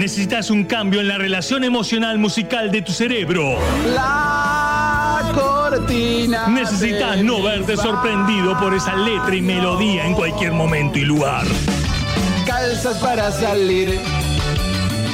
Necesitas 0.00 0.48
un 0.48 0.64
cambio 0.64 1.02
en 1.02 1.08
la 1.08 1.18
relación 1.18 1.62
emocional 1.62 2.16
musical 2.16 2.70
de 2.70 2.80
tu 2.80 2.90
cerebro. 2.90 3.58
La 3.94 5.30
cortina. 5.34 6.48
Necesitas 6.48 7.22
no 7.22 7.42
verte 7.42 7.76
sorprendido 7.76 8.58
por 8.58 8.72
esa 8.72 8.96
letra 8.96 9.36
y 9.36 9.42
melodía 9.42 10.06
en 10.06 10.14
cualquier 10.14 10.52
momento 10.52 10.98
y 10.98 11.02
lugar. 11.02 11.44
Calzas 12.46 12.96
para 12.96 13.30
salir. 13.30 14.00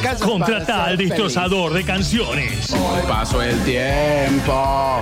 Calzas 0.04 0.24
Contrata 0.24 0.84
al 0.84 0.96
feliz. 0.96 1.08
destrozador 1.08 1.72
de 1.72 1.82
canciones. 1.82 2.72
Hoy 2.72 3.02
paso 3.08 3.42
el 3.42 3.58
tiempo 3.64 5.00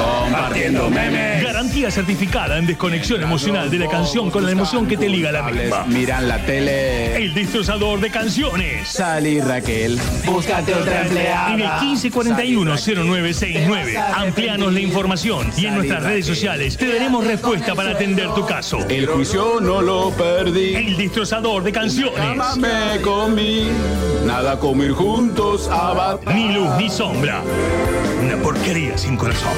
compartiendo 0.00 0.90
memes. 0.90 1.42
Garantía 1.42 1.90
certificada 1.90 2.58
en 2.58 2.66
desconexión 2.66 3.22
emocional 3.22 3.70
de 3.70 3.78
la 3.78 3.88
canción 3.88 4.30
con 4.30 4.44
la 4.44 4.52
emoción 4.52 4.86
que 4.86 4.96
te 4.96 5.08
liga 5.08 5.30
a 5.30 5.32
la 5.32 5.42
misma. 5.42 5.84
Miran 5.86 6.28
la 6.28 6.38
tele. 6.44 7.16
El 7.16 7.34
destrozador 7.34 8.00
de 8.00 8.10
canciones. 8.10 8.88
Salí 8.88 9.40
Raquel. 9.40 9.98
Búscate 10.24 10.74
otra 10.74 11.02
empleada. 11.02 11.54
En 11.54 11.60
el 11.60 11.68
1541-0969. 11.68 13.96
Amplianos 14.14 14.72
la 14.72 14.80
información 14.80 15.50
y 15.56 15.66
en 15.66 15.74
nuestras 15.74 16.02
redes 16.02 16.26
sociales 16.26 16.76
te 16.76 16.92
daremos 16.92 17.26
respuesta 17.26 17.74
para 17.74 17.90
atender 17.92 18.32
tu 18.34 18.46
caso. 18.46 18.78
El 18.88 19.06
juicio 19.06 19.60
no 19.60 19.82
lo 19.82 20.10
perdí. 20.10 20.74
El 20.74 20.96
destrozador 20.96 21.62
de 21.62 21.72
canciones. 21.72 22.56
Me 22.56 23.00
comí. 23.02 23.68
Nada 24.24 24.58
comer 24.58 24.92
juntos. 24.92 25.68
Ni 26.34 26.52
luz 26.52 26.68
ni 26.78 26.88
sombra. 26.88 27.42
Una 28.22 28.36
porquería 28.36 28.96
sin 28.96 29.16
corazón. 29.16 29.50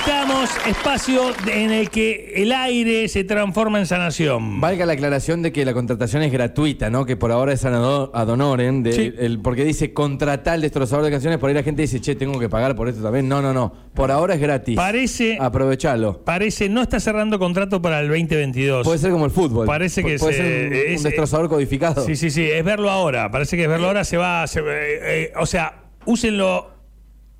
Estamos, 0.00 0.50
espacio 0.66 1.22
en 1.50 1.70
el 1.72 1.88
que 1.88 2.34
el 2.36 2.52
aire 2.52 3.08
se 3.08 3.24
transforma 3.24 3.78
en 3.78 3.86
sanación. 3.86 4.60
Valga 4.60 4.84
la 4.84 4.92
aclaración 4.92 5.40
de 5.42 5.52
que 5.52 5.64
la 5.64 5.72
contratación 5.72 6.22
es 6.22 6.30
gratuita, 6.30 6.90
¿no? 6.90 7.06
Que 7.06 7.16
por 7.16 7.32
ahora 7.32 7.54
es 7.54 7.64
ad 7.64 8.10
ad 8.12 8.28
honorem, 8.28 8.82
de- 8.82 8.92
Sí. 8.92 9.12
el- 9.18 9.40
porque 9.40 9.64
dice 9.64 9.94
contratar 9.94 10.54
al 10.54 10.60
destrozador 10.60 11.04
de 11.04 11.10
canciones, 11.10 11.38
por 11.38 11.48
ahí 11.48 11.54
la 11.54 11.62
gente 11.62 11.80
dice, 11.82 11.98
che, 12.00 12.14
tengo 12.14 12.38
que 12.38 12.48
pagar 12.50 12.76
por 12.76 12.88
esto 12.88 13.02
también. 13.02 13.26
No, 13.26 13.40
no, 13.40 13.54
no. 13.54 13.72
Por 13.94 14.10
ahora 14.10 14.34
es 14.34 14.40
gratis. 14.40 14.76
Parece, 14.76 15.38
Aprovechalo. 15.40 16.22
parece, 16.24 16.68
no 16.68 16.82
está 16.82 17.00
cerrando 17.00 17.38
contrato 17.38 17.80
para 17.80 18.00
el 18.00 18.08
2022. 18.08 18.84
Puede 18.86 18.98
ser 18.98 19.12
como 19.12 19.24
el 19.24 19.30
fútbol. 19.30 19.66
Parece 19.66 20.02
que 20.04 20.16
Pu- 20.16 20.20
puede 20.20 20.32
se- 20.34 20.42
ser 20.42 20.66
un, 20.68 20.72
es- 20.74 20.98
un 20.98 21.04
destrozador 21.04 21.48
codificado. 21.48 22.04
Sí, 22.04 22.16
sí, 22.16 22.30
sí, 22.30 22.42
es 22.44 22.62
verlo 22.64 22.90
ahora. 22.90 23.30
Parece 23.30 23.56
que 23.56 23.62
es 23.62 23.68
verlo 23.68 23.86
ahora, 23.86 24.04
se 24.04 24.18
va. 24.18 24.46
se- 24.46 24.60
eh, 24.60 24.64
eh, 25.02 25.32
o 25.38 25.46
sea, 25.46 25.84
úsenlo 26.04 26.75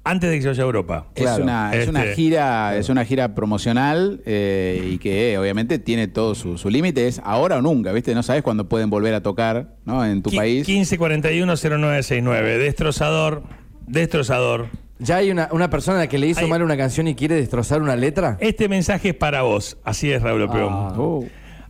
antes 0.06 0.30
de 0.30 0.36
que 0.36 0.42
se 0.42 0.48
vaya 0.48 0.62
a 0.62 0.66
Europa. 0.66 1.06
Es, 1.14 1.22
Claro. 1.24 1.42
una, 1.44 1.74
es 1.74 1.88
una 1.88 2.02
Este- 2.04 2.14
gira, 2.14 2.76
es 2.76 2.88
una 2.88 3.04
gira 3.04 3.34
promocional 3.34 4.22
eh, 4.24 4.90
y 4.92 4.98
que 4.98 5.32
eh, 5.32 5.38
obviamente 5.38 5.78
tiene 5.78 6.06
todo 6.08 6.34
su, 6.34 6.56
su 6.58 6.70
límite, 6.70 7.08
es 7.08 7.20
ahora 7.24 7.58
o 7.58 7.62
nunca, 7.62 7.92
¿viste? 7.92 8.14
No 8.14 8.22
sabes 8.22 8.42
cuándo 8.42 8.68
pueden 8.68 8.88
volver 8.88 9.14
a 9.14 9.22
tocar, 9.22 9.74
¿no? 9.84 10.04
En 10.04 10.22
tu 10.22 10.30
Qui- 10.30 10.36
país. 10.36 10.66
1541-0969. 10.68 12.58
Destrozador. 12.58 13.42
Destrozador. 13.86 14.68
¿Ya 14.98 15.16
hay 15.16 15.30
una, 15.30 15.48
una 15.52 15.68
persona 15.68 15.98
a 15.98 16.00
la 16.02 16.06
que 16.08 16.18
le 16.18 16.28
hizo 16.28 16.41
Hay- 16.41 16.48
mal 16.48 16.62
una 16.62 16.76
canción 16.76 17.06
y 17.08 17.14
quiere 17.14 17.34
destrozar 17.36 17.82
una 17.82 17.96
letra? 17.96 18.38
Este 18.41 18.68
mensaje 18.68 19.10
es 19.10 19.14
para 19.14 19.42
vos. 19.42 19.76
Así 19.84 20.10
es, 20.10 20.22
Raúl 20.22 20.48
Peón. 20.48 20.72
Ah. 20.72 20.94
Oh, 20.96 21.24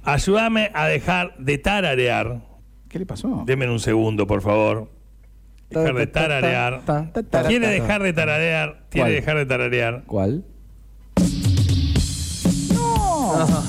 Ayúdame 0.05 0.71
a 0.73 0.87
dejar 0.87 1.34
de 1.39 1.59
tararear. 1.59 2.41
¿Qué 2.89 3.00
le 3.00 3.06
pasó? 3.06 3.43
Denme 3.45 3.69
un 3.69 3.81
segundo, 3.81 4.27
por 4.27 4.41
favor. 4.41 4.89
Dejar 5.70 5.95
de 5.95 6.06
tararear. 6.06 6.83
Ta, 6.84 7.06
ta, 7.12 7.22
ta, 7.22 7.42
ta, 7.42 7.48
Quiere 7.48 7.69
dejar 7.69 8.03
de 8.03 8.12
tararear. 8.12 8.83
Quiere 8.91 9.09
¿Cuál? 9.11 9.12
dejar 9.20 9.36
de 9.39 9.47
tararear. 9.47 10.03
¿Cuál? 10.06 10.45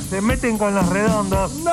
Se 0.09 0.21
meten 0.21 0.57
con 0.57 0.73
los 0.75 0.87
redondos. 0.89 1.55
¡No! 1.63 1.71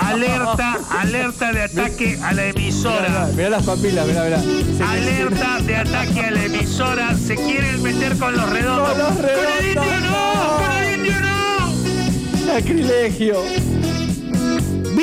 Alerta, 0.00 0.78
alerta 0.98 1.52
de 1.52 1.62
ataque 1.62 2.18
a 2.22 2.32
la 2.32 2.46
emisora. 2.46 3.28
Mirá 3.36 3.50
las 3.50 3.62
papilas, 3.64 4.06
mirá, 4.06 4.24
mirá. 4.24 4.40
Se- 4.40 4.82
Alerta 4.82 5.58
de 5.60 5.76
ataque 5.76 6.20
a 6.20 6.30
la 6.30 6.44
emisora. 6.44 7.14
Se 7.14 7.36
quieren 7.36 7.82
meter 7.82 8.16
con 8.18 8.34
los 8.36 8.50
redondos. 8.50 8.88
Con 8.88 8.98
los 8.98 9.18
redondos, 9.18 9.44
¡Con 9.44 9.58
el 9.58 9.66
indio 9.68 10.00
no! 10.00 10.34
no. 10.34 10.66
¡Con 10.66 10.76
el 10.78 10.94
indio 10.98 11.20
no! 11.20 12.52
¡Sacrilegio! 12.54 13.36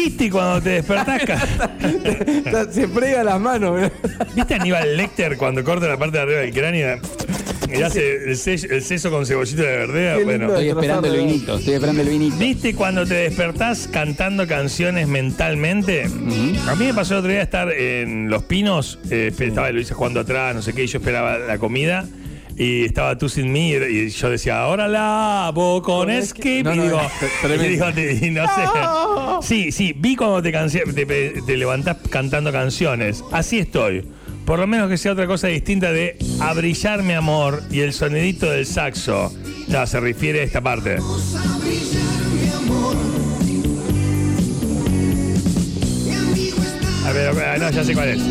¿Viste 0.03 0.29
cuando 0.29 0.61
te 0.61 0.69
despertás? 0.69 1.21
Se 2.73 2.87
frega 2.87 3.23
las 3.23 3.39
manos. 3.39 3.91
¿Viste 4.33 4.53
a 4.53 4.57
Aníbal 4.57 4.95
Lecter 4.95 5.37
cuando 5.37 5.63
corta 5.63 5.87
la 5.87 5.97
parte 5.97 6.17
de 6.17 6.23
arriba 6.23 6.39
del 6.39 6.53
cráneo? 6.53 7.01
Y 7.71 7.81
hace 7.81 8.23
el, 8.23 8.29
el 8.29 8.81
seso 8.81 9.11
con 9.11 9.25
cebollito 9.25 9.61
de 9.61 9.67
verdea. 9.67 10.17
Bueno. 10.23 10.47
Estoy 10.47 10.69
esperando 10.69 11.07
el 11.07 11.17
vinito, 11.17 11.57
estoy 11.57 11.73
esperando 11.73 12.01
el 12.01 12.09
vinito. 12.09 12.37
¿Viste 12.37 12.73
cuando 12.73 13.05
te 13.05 13.13
despertás 13.13 13.89
cantando 13.91 14.47
canciones 14.47 15.07
mentalmente? 15.07 16.05
A 16.05 16.75
mí 16.75 16.85
me 16.85 16.93
pasó 16.93 17.15
el 17.15 17.19
otro 17.19 17.31
día 17.31 17.41
estar 17.41 17.71
en 17.71 18.29
Los 18.29 18.43
Pinos, 18.43 18.99
eh, 19.11 19.31
estaba 19.37 19.69
Luisa 19.71 19.93
jugando 19.93 20.21
atrás, 20.21 20.55
no 20.55 20.61
sé 20.61 20.73
qué, 20.73 20.85
y 20.85 20.87
yo 20.87 20.99
esperaba 20.99 21.37
la 21.37 21.57
comida. 21.57 22.07
Y 22.59 22.83
estaba 22.83 23.17
tú 23.17 23.29
sin 23.29 23.53
mí 23.53 23.71
y 23.71 24.09
yo 24.09 24.29
decía, 24.29 24.59
ahora 24.59 24.85
lavo 24.89 25.81
con 25.81 26.09
skip. 26.21 26.65
No, 26.65 26.73
y 26.73 26.77
no, 26.77 26.83
digo, 26.83 26.99
y 27.55 27.67
digo, 27.69 27.85
y 28.21 28.31
no 28.31 28.45
sé. 28.47 29.47
Sí, 29.47 29.71
sí, 29.71 29.93
vi 29.95 30.17
cuando 30.17 30.41
te, 30.41 30.51
te, 30.51 31.41
te 31.41 31.57
levantás 31.57 31.95
cantando 32.09 32.51
canciones. 32.51 33.23
Así 33.31 33.59
estoy. 33.59 34.05
Por 34.43 34.59
lo 34.59 34.67
menos 34.67 34.89
que 34.89 34.97
sea 34.97 35.13
otra 35.13 35.25
cosa 35.25 35.47
distinta 35.47 35.93
de 35.93 36.17
a 36.41 36.51
brillar 36.53 37.01
mi 37.01 37.13
amor 37.13 37.63
y 37.71 37.79
el 37.79 37.93
sonidito 37.93 38.51
del 38.51 38.65
saxo. 38.65 39.33
Ya, 39.69 39.87
se 39.87 40.01
refiere 40.01 40.41
a 40.41 40.43
esta 40.43 40.59
parte. 40.59 40.97
A 47.05 47.11
ver, 47.13 47.27
a 47.29 47.31
ver, 47.31 47.59
no, 47.61 47.71
ya 47.71 47.83
sé 47.85 47.93
cuál 47.93 48.09
es. 48.09 48.21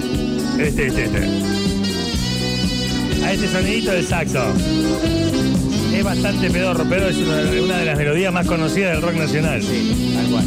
Este, 0.58 0.88
este, 0.88 1.04
este. 1.04 1.67
A 3.28 3.32
este 3.32 3.46
sonidito 3.46 3.90
del 3.90 4.06
saxo. 4.06 4.42
Es 5.94 6.02
bastante 6.02 6.48
pedorro, 6.48 6.86
pero 6.88 7.08
es 7.08 7.18
una, 7.18 7.42
una 7.62 7.76
de 7.76 7.84
las 7.84 7.98
melodías 7.98 8.32
más 8.32 8.46
conocidas 8.46 8.92
del 8.92 9.02
rock 9.02 9.16
nacional. 9.16 9.62
Sí, 9.62 10.14
tal 10.14 10.30
cual. 10.30 10.46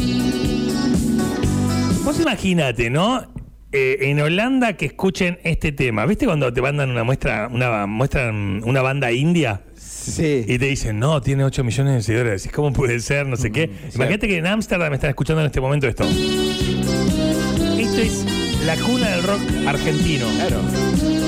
Vos 2.02 2.18
imaginate, 2.18 2.90
¿no? 2.90 3.22
Eh, 3.70 3.98
en 4.00 4.20
Holanda 4.20 4.72
que 4.72 4.86
escuchen 4.86 5.38
este 5.44 5.70
tema. 5.70 6.06
¿Viste 6.06 6.26
cuando 6.26 6.52
te 6.52 6.60
mandan 6.60 6.90
una 6.90 7.04
muestra, 7.04 7.48
una 7.52 7.86
muestran 7.86 8.64
una 8.64 8.82
banda 8.82 9.12
india? 9.12 9.60
Sí. 9.76 10.44
Y 10.48 10.58
te 10.58 10.66
dicen, 10.66 10.98
no, 10.98 11.22
tiene 11.22 11.44
8 11.44 11.62
millones 11.62 11.94
de 11.94 12.02
seguidores. 12.02 12.48
¿Cómo 12.52 12.72
puede 12.72 12.98
ser? 12.98 13.28
No 13.28 13.36
sé 13.36 13.52
qué. 13.52 13.70
Imagínate 13.94 14.26
que 14.26 14.38
en 14.38 14.48
Ámsterdam 14.48 14.92
están 14.92 15.10
escuchando 15.10 15.40
en 15.40 15.46
este 15.46 15.60
momento 15.60 15.86
esto. 15.86 16.02
Esto 16.02 18.00
es 18.00 18.26
la 18.66 18.74
cuna 18.74 19.08
del 19.10 19.22
rock 19.22 19.40
argentino. 19.68 20.26
Claro. 20.36 21.21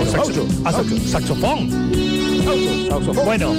O 0.00 0.04
saxo- 0.06 0.46
saxo- 0.64 1.08
saxofón. 1.08 1.68
Bueno, 3.24 3.54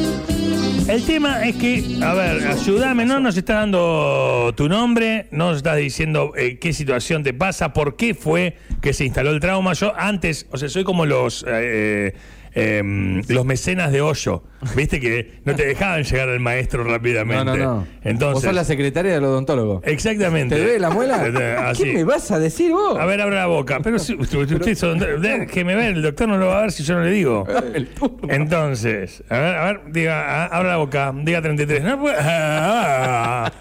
el 0.88 1.04
tema 1.06 1.46
es 1.46 1.56
que, 1.56 1.98
a 2.02 2.14
ver, 2.14 2.48
ayúdame, 2.48 3.06
no 3.06 3.20
nos 3.20 3.38
estás 3.38 3.58
dando 3.58 4.54
tu 4.58 4.68
nombre, 4.68 5.28
no 5.32 5.50
nos 5.50 5.58
estás 5.58 5.78
diciendo 5.78 6.34
eh, 6.36 6.58
qué 6.60 6.74
situación 6.74 7.24
te 7.24 7.34
pasa, 7.34 7.72
por 7.74 7.96
qué 7.96 8.14
fue 8.14 8.58
que 8.82 8.92
se 8.94 9.06
instaló 9.06 9.32
el 9.32 9.40
trauma. 9.40 9.74
Yo 9.74 9.94
antes, 9.96 10.48
o 10.52 10.58
sea, 10.58 10.68
soy 10.68 10.84
como 10.84 11.06
los 11.06 11.46
eh, 11.48 12.14
eh, 12.54 13.22
los 13.30 13.46
mecenas 13.46 13.92
de 13.94 14.02
hoyo, 14.02 14.44
viste 14.76 15.00
que 15.00 15.40
no 15.46 15.56
te 15.56 15.66
dejaban 15.66 16.04
llegar 16.04 16.30
al 16.30 16.40
maestro 16.40 16.84
rápidamente. 16.84 17.44
No, 17.46 17.56
no, 17.58 17.64
no. 17.64 17.76
Vos 17.80 17.88
Entonces, 18.04 18.44
sos 18.46 18.54
la 18.54 18.64
secretaria 18.64 19.14
del 19.14 19.24
odontólogo. 19.24 19.82
exactamente. 19.86 20.56
¿Te 20.56 20.62
duele 20.62 20.80
la 20.80 20.90
muela? 20.90 21.22
Eh, 21.42 21.56
así. 21.58 21.84
¿Qué 21.84 21.94
me 21.94 22.04
vas 22.04 22.30
a 22.32 22.40
decir 22.40 22.72
vos? 22.72 22.98
A 23.00 23.06
ver, 23.06 23.22
abra 23.22 23.36
la 23.38 23.46
boca. 23.48 23.80
Pero 23.82 23.98
si 24.00 24.14
usted, 24.16 24.38
usted 24.52 24.76
son- 24.76 25.00
déjeme 25.22 25.76
ver, 25.76 25.94
el 25.96 26.02
doctor 26.02 26.28
no 26.28 26.38
lo 26.38 26.48
va 26.48 26.60
a 26.60 26.62
ver 26.64 26.72
si 26.72 26.84
yo 26.84 26.96
no 26.96 27.04
le 27.04 27.12
digo. 27.12 27.48
Entonces, 28.28 29.24
a 29.30 29.38
ver, 29.40 29.56
a 29.56 29.66
ver, 29.66 29.82
diga, 29.92 30.44
a- 30.44 30.46
abra 30.48 30.70
la 30.72 30.78
boca, 30.78 31.14
diga 31.16 31.42
33. 31.42 31.84
No 31.84 32.00
puede- 32.00 32.16
ah, 32.20 33.52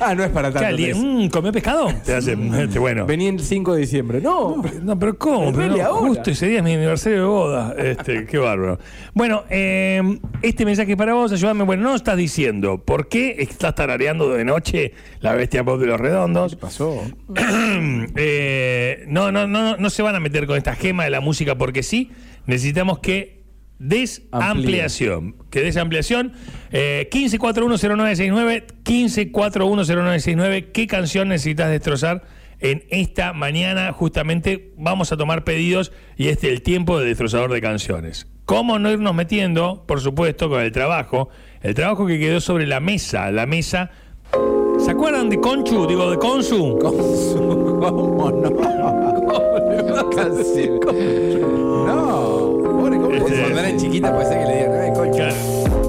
ah, 0.00 0.14
no 0.14 0.24
es 0.24 0.30
para 0.30 0.52
¿Qué, 0.52 0.58
tanto. 0.60 0.82
mm, 0.98 1.28
¿Comió 1.28 1.52
pescado? 1.52 1.88
Te 2.04 2.14
hace, 2.14 2.36
este, 2.60 2.78
bueno. 2.78 3.06
Vení 3.06 3.28
el 3.28 3.40
5 3.40 3.74
de 3.74 3.80
diciembre. 3.80 4.20
No, 4.20 4.62
No, 4.82 4.98
pero 4.98 5.16
¿cómo? 5.18 5.52
Pero 5.52 5.76
justo 5.94 6.30
ese 6.30 6.46
día 6.48 6.58
es 6.58 6.64
mi 6.64 6.74
aniversario 6.74 7.18
de 7.20 7.24
boda. 7.26 7.74
Este, 7.78 8.26
qué 8.26 8.38
bárbaro. 8.38 8.78
Bueno, 9.14 9.44
eh, 9.50 10.02
este 10.42 10.64
mensaje 10.64 10.96
para 10.96 11.14
vos, 11.14 11.32
ayúdame. 11.32 11.64
Bueno, 11.64 11.82
no 11.84 11.94
estás 11.94 12.16
diciendo 12.16 12.84
por 12.84 13.08
qué 13.08 13.36
estás 13.38 13.74
tarareando 13.74 14.30
de 14.30 14.44
noche 14.44 14.92
la 15.20 15.34
bestia 15.34 15.64
pop 15.64 15.80
de 15.80 15.86
los 15.86 16.00
redondos. 16.00 16.54
¿Qué 16.54 16.60
pasó? 16.60 17.02
Eh, 18.16 19.04
no, 19.08 19.32
no, 19.32 19.46
no, 19.46 19.76
no 19.76 19.90
se 19.90 20.02
van 20.02 20.14
a 20.14 20.20
meter 20.20 20.46
con 20.46 20.56
esta 20.56 20.74
gema 20.74 21.04
de 21.04 21.10
la 21.10 21.20
música 21.20 21.56
porque 21.56 21.82
sí. 21.82 22.10
Necesitamos 22.46 22.98
que 22.98 23.42
des 23.78 24.22
Amplíe. 24.30 24.50
ampliación. 24.50 25.36
Que 25.50 25.60
des 25.62 25.76
ampliación. 25.76 26.32
Eh, 26.70 27.08
15410969, 27.10 28.64
15410969. 28.84 30.72
¿Qué 30.72 30.86
canción 30.86 31.28
necesitas 31.28 31.70
destrozar 31.70 32.22
en 32.64 32.82
esta 32.88 33.32
mañana 33.34 33.92
justamente 33.92 34.72
vamos 34.78 35.12
a 35.12 35.16
tomar 35.18 35.44
pedidos 35.44 35.92
y 36.16 36.28
este 36.28 36.46
es 36.48 36.54
el 36.54 36.62
tiempo 36.62 36.98
de 36.98 37.04
destrozador 37.06 37.52
de 37.52 37.60
canciones. 37.60 38.26
¿Cómo 38.46 38.78
no 38.78 38.90
irnos 38.90 39.14
metiendo, 39.14 39.84
por 39.86 40.00
supuesto, 40.00 40.48
con 40.48 40.62
el 40.62 40.72
trabajo? 40.72 41.28
El 41.60 41.74
trabajo 41.74 42.06
que 42.06 42.18
quedó 42.18 42.40
sobre 42.40 42.66
la 42.66 42.80
mesa, 42.80 43.30
la 43.30 43.44
mesa... 43.46 43.90
¿Se 44.78 44.90
acuerdan 44.90 45.28
de 45.30 45.38
Conchu? 45.40 45.86
Digo, 45.86 46.10
de 46.10 46.16
Consu. 46.18 46.78
¿Cómo 46.82 48.30
no? 48.30 50.10
Casi. 50.10 50.68
No, 50.68 52.58
pobre, 52.62 52.96
¿cómo 52.96 53.12
Este- 53.14 53.40
Cuando 53.40 53.60
era 53.60 53.76
chiquita 53.76 54.12
puede 54.14 54.26
ser 54.28 54.38
que 54.40 54.46
le 54.46 54.56
digan, 54.56 54.72
"Ay, 54.80 54.92
concha". 54.94 55.28
Claro. 55.28 55.83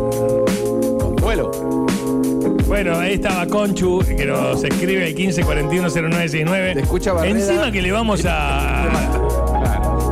Bueno, 2.67 2.97
ahí 2.97 3.13
estaba 3.13 3.45
Conchu, 3.45 3.99
que 4.17 4.25
nos 4.25 4.63
escribe 4.63 5.07
el 5.07 5.15
15410969. 5.15 6.73
Te 6.73 6.79
escucha 6.81 7.13
Barrera. 7.13 7.39
Encima 7.39 7.71
que 7.71 7.81
le 7.81 7.91
vamos 7.91 8.23
a 8.27 8.87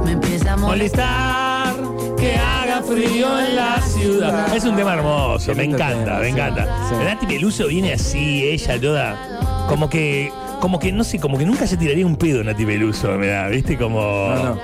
Me 0.06 0.12
empieza 0.12 0.54
a 0.54 0.58
molestar. 0.58 1.74
que 2.18 2.36
haga 2.36 2.82
frío 2.84 3.40
en 3.40 3.56
la 3.56 3.82
ciudad. 3.82 4.56
Es 4.56 4.64
un 4.66 4.76
tema 4.76 4.94
hermoso, 4.94 5.56
me 5.56 5.64
encanta, 5.64 6.20
me 6.20 6.26
sí. 6.26 6.32
encanta. 6.32 6.68
Sí. 6.90 6.96
Nati 7.04 7.26
Peluso 7.26 7.68
viene 7.68 7.94
así, 7.94 8.44
ella 8.44 8.80
toda, 8.80 9.66
como 9.68 9.90
que, 9.90 10.32
como 10.60 10.78
que, 10.80 10.92
no 10.92 11.04
sé, 11.04 11.20
como 11.20 11.38
que 11.40 11.46
nunca 11.46 11.66
se 11.66 11.76
tiraría 11.76 12.06
un 12.06 12.16
pedo 12.18 12.44
Nati 12.44 12.66
Peluso, 12.66 13.10
me 13.18 13.28
da, 13.28 13.48
¿viste? 13.48 13.78
Como... 13.78 14.00
No, 14.02 14.56
no. 14.56 14.60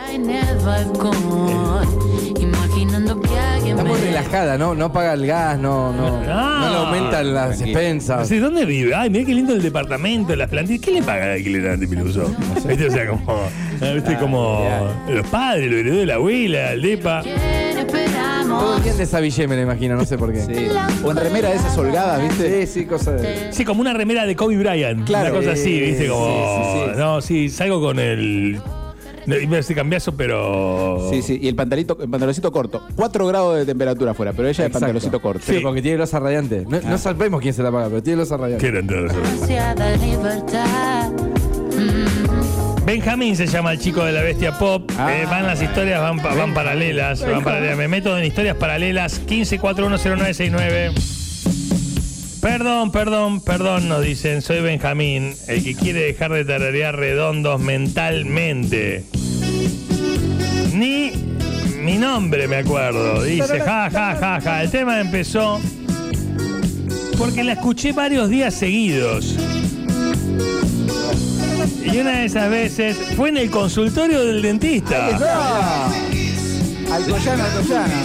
Relajada, 4.19 4.57
¿no? 4.57 4.75
No 4.75 4.92
paga 4.92 5.13
el 5.13 5.25
gas, 5.25 5.57
no, 5.60 5.92
no, 5.94 6.21
Ah, 6.27 6.62
no 6.66 6.69
le 6.71 6.77
aumentan 6.77 7.33
las 7.33 7.57
tranquilo. 7.57 7.80
expensas. 7.80 8.27
Sí, 8.27 8.38
¿Dónde 8.38 8.66
vive? 8.66 8.94
Ay, 8.95 9.10
mira 9.10 9.25
qué 9.25 9.33
lindo 9.33 9.54
el 9.54 9.62
departamento, 9.62 10.36
las 10.36 10.50
plantillas. 10.50 10.81
¿Qué 10.81 10.92
le 10.92 11.04
paga 11.04 11.27
de 11.27 11.33
alquiler 11.36 11.68
a 11.68 11.74
Nati 11.75 11.88
Peluso? 11.88 12.33
¿Viste? 12.68 12.88
O 12.88 12.92
sea, 12.92 13.07
como, 13.07 13.39
¿viste? 13.94 14.18
como 14.18 14.68
los 15.10 15.27
padres, 15.27 15.69
lo 15.71 15.77
heredó 15.77 15.98
de 16.00 16.06
la 16.06 16.16
abuela, 16.16 16.71
el 16.74 16.81
depa. 16.81 17.21
¿Quién 17.24 17.36
Todo 17.38 17.98
esperamos? 17.98 18.77
el 18.77 18.83
día 18.83 18.94
de 18.94 19.06
Savillé 19.06 19.48
me 19.48 19.56
lo 19.56 19.62
imagino, 19.63 19.95
no 19.95 20.06
sé 20.06 20.18
por 20.18 20.31
qué. 20.33 20.42
Sí. 20.42 20.68
O 21.04 21.12
en 21.12 21.18
remera 21.18 21.50
de 21.50 21.56
esas 21.56 21.77
holgadas, 21.77 22.21
¿viste? 22.21 22.66
Sí, 22.66 22.80
sí, 22.81 22.86
cosa 22.86 23.12
de. 23.13 23.51
Sí, 23.54 23.63
como 23.66 23.81
una 23.81 23.94
remera 23.94 24.25
de 24.25 24.36
Kobe 24.36 24.57
Bryant. 24.57 25.06
Claro. 25.06 25.30
Una 25.31 25.39
cosa 25.39 25.51
así, 25.54 25.80
¿viste? 25.80 26.04
Sí, 26.04 26.10
Como. 26.10 26.25
sí, 26.25 26.63
sí, 26.86 26.92
sí. 26.94 26.98
No, 27.00 27.21
sí, 27.21 27.50
salgo 27.50 27.81
con 27.81 28.00
el. 28.00 28.60
No, 29.25 29.36
iba 29.38 29.54
a 29.54 29.57
decir 29.57 29.75
cambiazo, 29.75 30.16
pero. 30.16 31.07
Sí, 31.12 31.21
sí, 31.21 31.39
y 31.42 31.48
el 31.48 31.56
pantalito, 31.56 31.98
el 32.01 32.10
pantaloncito 32.10 32.51
corto. 32.51 32.83
4 32.95 33.27
grados 33.27 33.57
de 33.57 33.66
temperatura 33.66 34.12
afuera, 34.12 34.31
pero 34.33 34.48
ella 34.48 34.51
Exacto. 34.66 34.80
pantaloncito 34.80 35.21
corto. 35.21 35.44
Pero 35.45 35.60
Sí. 35.60 35.63
porque 35.63 35.81
tiene 35.81 35.98
losa 35.98 36.19
radiante. 36.19 36.66
No, 36.68 36.80
no 36.81 36.98
sabemos 36.98 37.42
quién 37.42 37.54
se 37.54 37.63
la 37.63 37.71
paga, 37.71 37.88
pero 37.89 38.01
tiene 38.04 38.18
losa 38.19 38.38
radiante. 38.38 38.68
Ansiada 38.69 39.95
libertad. 39.98 41.12
Mm, 41.12 42.86
Benjamín 42.86 43.36
se 43.36 43.45
llama 43.45 43.71
el 43.74 43.80
chico 43.80 44.04
de 44.04 44.12
la 44.12 44.21
bestia 44.24 44.57
pop. 44.57 44.89
Ah. 44.98 45.13
Eh, 45.13 45.25
van 45.30 45.45
las 45.45 45.62
historias, 45.62 46.01
van 46.01 46.19
paralelas. 46.54 47.21
Van 47.25 47.44
paralelas. 47.44 47.77
Me 47.77 47.88
meto 47.88 48.18
en 48.18 48.25
historias 48.25 48.56
paralelas. 48.56 49.21
15410969. 49.27 50.92
Perdón, 52.41 52.91
perdón, 52.91 53.41
perdón, 53.41 53.89
nos 53.89 54.01
dicen. 54.01 54.41
Soy 54.41 54.62
Benjamín, 54.62 55.36
el 55.47 55.63
que 55.63 55.75
quiere 55.75 56.01
dejar 56.01 56.31
de 56.31 56.45
tararear 56.45 56.95
redondos 56.95 57.59
mentalmente. 57.59 59.03
Ni 60.74 61.12
mi 61.81 61.97
nombre 61.97 62.47
me 62.47 62.57
acuerdo. 62.57 63.24
Dice, 63.24 63.59
ja, 63.59 63.89
ja, 63.89 64.15
ja, 64.15 64.39
ja. 64.41 64.63
El 64.63 64.71
tema 64.71 65.01
empezó 65.01 65.59
porque 67.18 67.44
la 67.44 67.53
escuché 67.53 67.91
varios 67.91 68.30
días 68.30 68.53
seguidos. 68.53 69.35
Y 71.83 71.97
una 71.97 72.19
de 72.19 72.25
esas 72.25 72.50
veces 72.50 72.97
fue 73.18 73.30
en 73.30 73.38
el 73.38 73.50
consultorio 73.50 74.24
del 74.24 74.42
dentista. 74.42 75.07
Alcoyana, 76.92 77.45
Alcoyana. 77.45 78.03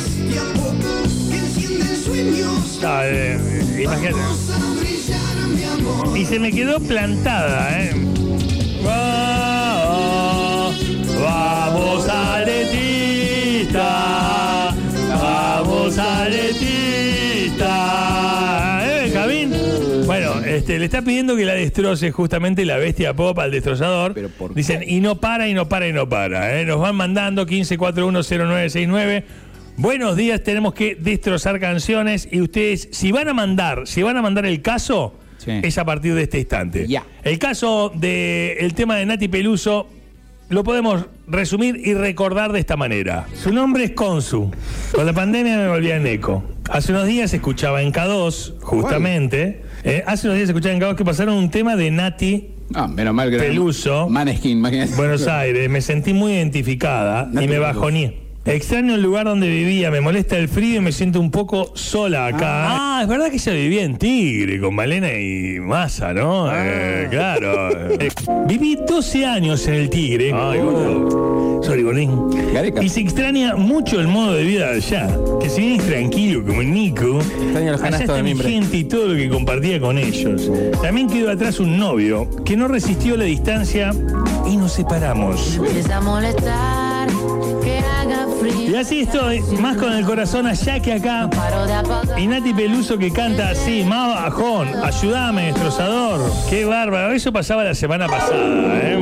Ah, 2.86 3.02
eh, 3.04 3.38
imagínate. 3.82 4.18
Y 6.16 6.24
se 6.24 6.38
me 6.38 6.52
quedó 6.52 6.78
plantada, 6.80 7.82
¿eh? 7.82 7.90
Va- 8.86 10.70
Vamos 11.20 12.08
al 12.08 12.44
dentista. 12.46 13.88
Vamos 15.10 15.98
al 15.98 16.32
dentista. 16.32 17.70
¿Eh, 18.84 19.02
Benjamín? 19.04 19.52
Bueno, 20.06 20.40
este, 20.44 20.78
le 20.78 20.84
está 20.84 21.00
pidiendo 21.02 21.34
que 21.36 21.44
la 21.44 21.54
destroce 21.54 22.10
justamente 22.12 22.64
la 22.66 22.76
bestia 22.76 23.14
pop 23.14 23.38
al 23.38 23.50
destrozador. 23.50 24.12
Pero 24.14 24.28
¿por 24.28 24.50
qué? 24.50 24.54
Dicen, 24.56 24.82
y 24.86 25.00
no 25.00 25.16
para, 25.20 25.48
y 25.48 25.54
no 25.54 25.68
para, 25.68 25.88
y 25.88 25.92
no 25.92 26.08
para. 26.08 26.60
¿eh? 26.60 26.64
Nos 26.66 26.78
van 26.80 26.94
mandando 26.96 27.46
15410969. 27.46 29.24
Buenos 29.76 30.16
días, 30.16 30.42
tenemos 30.42 30.72
que 30.74 30.94
destrozar 30.94 31.58
canciones 31.58 32.28
y 32.30 32.40
ustedes, 32.40 32.88
si 32.92 33.10
van 33.10 33.28
a 33.28 33.34
mandar, 33.34 33.86
si 33.86 34.02
van 34.02 34.16
a 34.16 34.22
mandar 34.22 34.46
el 34.46 34.62
caso, 34.62 35.14
Sí. 35.38 35.50
es 35.62 35.76
a 35.78 35.84
partir 35.84 36.14
de 36.14 36.22
este 36.22 36.38
instante. 36.38 36.86
El 37.22 37.38
caso 37.38 37.92
del 37.94 38.72
tema 38.74 38.96
de 38.96 39.04
Nati 39.04 39.28
Peluso 39.28 39.88
lo 40.48 40.62
podemos 40.64 41.06
resumir 41.26 41.80
y 41.84 41.92
recordar 41.94 42.52
de 42.52 42.60
esta 42.60 42.76
manera. 42.76 43.26
Su 43.34 43.52
nombre 43.52 43.84
es 43.84 43.90
Consu. 43.90 44.50
Con 44.92 45.04
la 45.06 45.12
pandemia 45.12 45.56
me 45.58 45.68
volví 45.68 45.90
a 45.90 45.98
Neco. 45.98 46.44
Hace 46.70 46.92
unos 46.92 47.06
días 47.06 47.34
escuchaba 47.34 47.82
en 47.82 47.92
K2, 47.92 48.54
justamente. 48.62 49.62
eh, 49.82 50.02
hace 50.06 50.28
unos 50.28 50.36
días 50.38 50.48
escuchaba 50.48 50.74
en 50.74 50.80
K2 50.80 50.94
que 50.94 51.04
pasaron 51.04 51.34
un 51.34 51.50
tema 51.50 51.76
de 51.76 51.90
Nati 51.90 52.50
Ah, 52.72 52.88
menos 52.88 53.12
mal 53.12 53.30
que 53.30 53.36
Peluso. 53.38 54.08
Maneskin, 54.08 54.52
imagínate. 54.52 54.94
Buenos 54.94 55.26
Aires, 55.26 55.68
me 55.68 55.82
sentí 55.82 56.14
muy 56.14 56.32
identificada 56.32 57.26
Nati 57.30 57.44
y 57.44 57.48
me 57.48 57.54
Peluso. 57.56 57.68
Extraño 58.46 58.94
el 58.94 59.02
lugar 59.02 59.24
donde 59.24 59.48
vivía, 59.48 59.90
me 59.90 60.02
molesta 60.02 60.36
el 60.36 60.48
frío 60.48 60.76
y 60.76 60.80
me 60.80 60.92
siento 60.92 61.18
un 61.18 61.30
poco 61.30 61.70
sola 61.74 62.26
acá. 62.26 62.96
Ah, 62.98 62.98
es 63.02 63.08
verdad 63.08 63.30
que 63.30 63.36
ella 63.36 63.52
vivía 63.52 63.82
en 63.84 63.96
Tigre 63.96 64.60
con 64.60 64.74
Malena 64.74 65.10
y 65.12 65.58
Massa, 65.60 66.12
¿no? 66.12 66.50
Eh, 66.54 67.08
claro. 67.10 67.68
Eh, 67.94 68.10
viví 68.46 68.76
12 68.86 69.24
años 69.24 69.66
en 69.68 69.74
el 69.74 69.88
Tigre. 69.88 70.32
Ay, 70.34 70.58
gordo. 70.58 71.62
Sorry, 71.62 71.82
gordín. 71.82 72.10
Y 72.82 72.88
se 72.88 73.00
extraña 73.00 73.56
mucho 73.56 74.00
el 74.00 74.08
modo 74.08 74.34
de 74.34 74.42
vida 74.44 74.70
de 74.72 74.76
allá. 74.76 75.08
Que 75.40 75.48
si 75.48 75.60
bien 75.62 75.80
es 75.80 75.86
tranquilo 75.86 76.44
como 76.44 76.62
Nico, 76.62 77.20
Extraña 77.20 77.72
los 77.72 77.82
allá 77.82 77.98
está 77.98 78.14
de 78.14 78.22
mi 78.22 78.30
mimbre. 78.30 78.50
gente 78.50 78.76
y 78.76 78.84
todo 78.84 79.08
lo 79.08 79.14
que 79.14 79.28
compartía 79.30 79.80
con 79.80 79.96
ellos. 79.96 80.50
También 80.82 81.08
quedó 81.08 81.30
atrás 81.30 81.60
un 81.60 81.78
novio 81.78 82.28
que 82.44 82.56
no 82.56 82.68
resistió 82.68 83.16
la 83.16 83.24
distancia 83.24 83.92
y 84.50 84.56
nos 84.56 84.72
separamos. 84.72 85.58
me 85.60 85.68
empieza 85.68 85.96
a 85.96 86.00
molestar. 86.00 86.93
Y 88.58 88.74
así 88.76 89.00
estoy, 89.00 89.40
más 89.60 89.76
con 89.76 89.92
el 89.92 90.04
corazón 90.04 90.46
allá 90.46 90.80
que 90.80 90.92
acá. 90.94 91.28
Y 92.16 92.26
Nati 92.26 92.54
Peluso 92.54 92.98
que 92.98 93.10
canta 93.10 93.50
así, 93.50 93.84
más 93.84 94.14
bajón, 94.24 94.68
ayúdame, 94.82 95.46
destrozador. 95.46 96.20
Qué 96.48 96.64
bárbaro, 96.64 97.12
eso 97.12 97.32
pasaba 97.32 97.64
la 97.64 97.74
semana 97.74 98.06
pasada. 98.06 98.36
¿eh? 98.36 98.98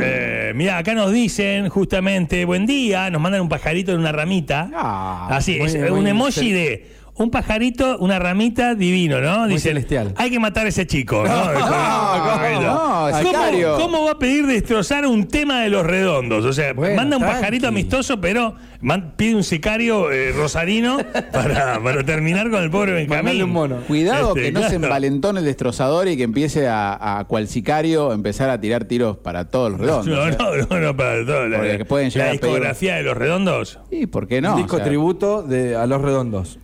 Eh, 0.00 0.52
mira, 0.54 0.78
acá 0.78 0.94
nos 0.94 1.12
dicen 1.12 1.68
justamente, 1.68 2.44
buen 2.44 2.66
día, 2.66 3.10
nos 3.10 3.20
mandan 3.20 3.42
un 3.42 3.48
pajarito 3.48 3.92
de 3.92 3.98
una 3.98 4.12
ramita. 4.12 4.70
Ah, 4.74 5.28
así, 5.30 5.58
es 5.60 5.74
un 5.90 6.06
emoji 6.06 6.52
de 6.52 6.98
un 7.18 7.30
pajarito, 7.30 7.98
una 7.98 8.18
ramita 8.18 8.74
divino, 8.74 9.20
¿no? 9.20 9.40
Muy 9.40 9.54
Dicen, 9.54 9.72
celestial. 9.72 10.14
hay 10.16 10.30
que 10.30 10.38
matar 10.38 10.66
a 10.66 10.68
ese 10.68 10.86
chico, 10.86 11.24
¿no? 11.26 11.34
¿cómo 11.52 12.60
no? 12.60 13.08
¿Cómo, 13.10 13.18
Sicario. 13.18 13.76
cómo 13.76 14.04
va 14.04 14.12
a 14.12 14.18
pedir 14.18 14.46
destrozar 14.46 15.06
un 15.06 15.26
tema 15.26 15.62
de 15.62 15.70
los 15.70 15.84
redondos? 15.84 16.44
O 16.44 16.52
sea, 16.52 16.72
Bueno, 16.72 16.96
manda 16.96 17.16
un 17.16 17.22
tranqui. 17.22 17.38
pajarito 17.40 17.68
amistoso, 17.68 18.20
pero 18.20 18.54
man- 18.80 19.14
pide 19.16 19.34
un 19.34 19.42
sicario 19.44 20.10
eh, 20.12 20.32
rosarino 20.32 20.98
para, 21.32 21.80
para 21.82 22.04
terminar 22.04 22.50
con 22.50 22.62
el 22.62 22.70
pobre 22.70 22.92
Benjamín. 22.92 23.42
un 23.42 23.50
mono. 23.50 23.76
Cuidado 23.86 24.28
Este, 24.36 24.42
que 24.42 24.52
no 24.52 24.68
se 24.68 24.76
envalentone 24.76 25.40
el 25.40 25.46
destrozador 25.46 26.08
y 26.08 26.16
que 26.16 26.22
empiece 26.24 26.68
a, 26.68 27.18
a 27.18 27.24
cual 27.24 27.48
sicario 27.48 28.12
empezar 28.12 28.50
a 28.50 28.60
tirar 28.60 28.84
tiros 28.84 29.16
para 29.18 29.48
todos 29.48 29.72
los 29.72 29.80
redondos. 29.80 30.06
No, 30.06 30.28
¿eh? 30.28 30.36
no, 30.38 30.56
no, 30.76 30.80
no, 30.80 30.96
para 30.96 31.24
todo. 31.26 31.48
La, 31.48 31.58
pedir- 31.60 32.30
discografía 32.32 32.96
de 32.96 33.02
los 33.02 33.16
redondos. 33.16 33.78
¿Y 33.90 34.06
por 34.06 34.28
qué 34.28 34.40
no? 34.40 34.52
Un 34.52 34.58
disco 34.62 34.76
O 34.76 34.78
sea, 34.78 34.86
tributo 34.86 35.42
de, 35.42 35.74
a 35.76 35.86
los 35.86 36.00
redondos. 36.00 36.58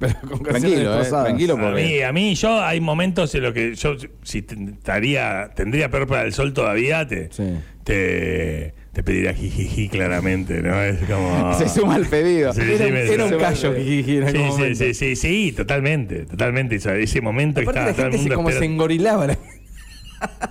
Pero 0.00 0.14
con 0.22 0.38
canciones 0.40 0.80
Tranquilo, 0.80 1.02
eh, 1.02 1.08
tranquilo. 1.24 1.54
A 1.68 1.70
mí, 1.72 2.00
a 2.00 2.12
mí, 2.12 2.34
yo 2.34 2.60
hay 2.62 2.80
momentos 2.80 3.34
en 3.34 3.42
los 3.42 3.52
que 3.52 3.74
yo, 3.74 3.96
si 4.22 4.42
te- 4.42 4.56
estaría, 4.72 5.50
tendría 5.54 5.90
peor 5.90 6.06
para 6.08 6.22
el 6.22 6.32
sol 6.32 6.52
todavía, 6.54 7.06
te, 7.06 7.28
Sí. 7.30 7.44
te, 7.84 8.72
te 8.92 9.02
pediría 9.02 9.34
jijiji 9.34 9.88
claramente, 9.90 10.62
¿no? 10.62 10.82
Es 10.82 10.98
como. 11.00 11.52
Se 11.58 11.68
suma 11.68 11.96
al 11.96 12.06
pedido. 12.06 12.52
Sí, 12.54 12.62
Era, 12.62 12.86
sí, 12.86 12.92
me- 12.92 13.02
era 13.12 13.24
un 13.26 13.38
callo, 13.38 13.74
jijiji, 13.76 14.16
en 14.16 14.30
Sí, 14.30 14.36
algún 14.38 14.58
sí, 14.58 14.74
sí, 14.74 14.94
sí, 14.94 15.16
sí, 15.16 15.52
totalmente, 15.56 16.24
totalmente. 16.24 16.76
Ese, 16.76 17.20
momento 17.20 17.60
que 17.60 17.66
estaba 17.66 17.86
la 17.86 17.92
todo 17.92 18.06
el 18.06 18.12
gente 18.12 18.28
se 18.30 18.34
como 18.34 18.50
se 18.50 18.64
engorilaba. 18.64 19.26
la- 19.26 19.38